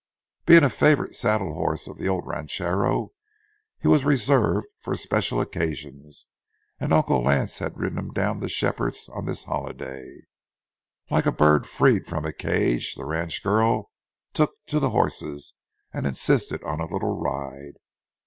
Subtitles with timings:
[0.47, 3.11] Being a favorite saddle horse of the old ranchero,
[3.77, 6.25] he was reserved for special occasions,
[6.79, 10.21] and Uncle Lance had ridden him down to Shepherd's on this holiday.
[11.11, 13.91] Like a bird freed from a cage, the ranch girl
[14.33, 15.53] took to the horses
[15.93, 17.73] and insisted on a little ride.